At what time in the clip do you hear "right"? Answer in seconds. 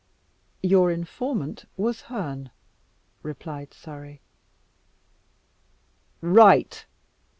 6.21-6.87